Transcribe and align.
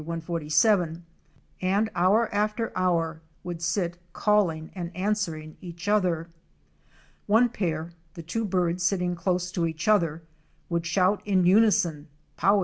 147) 0.03 1.05
and 1.61 1.91
hour 1.93 2.27
after 2.33 2.73
hour 2.75 3.21
would 3.43 3.61
sit 3.61 3.99
calling 4.13 4.71
and 4.73 4.89
answering 4.97 5.55
each 5.61 5.87
other. 5.87 6.27
One 7.27 7.49
pair 7.49 7.91
(the 8.15 8.23
two 8.23 8.43
birds 8.43 8.81
sitting 8.83 9.13
close 9.13 9.51
to 9.51 9.67
each 9.67 9.87
other) 9.87 10.23
would 10.69 10.87
shout 10.87 11.21
in 11.23 11.45
unison 11.45 12.07
powie! 12.35 12.59